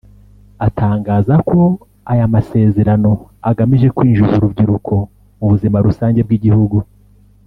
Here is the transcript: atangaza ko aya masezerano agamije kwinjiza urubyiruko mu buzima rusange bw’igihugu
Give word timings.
atangaza 0.67 1.35
ko 1.49 1.59
aya 2.11 2.25
masezerano 2.33 3.11
agamije 3.49 3.87
kwinjiza 3.95 4.33
urubyiruko 4.37 4.93
mu 5.37 5.45
buzima 5.51 5.77
rusange 5.87 6.21
bw’igihugu 6.27 6.77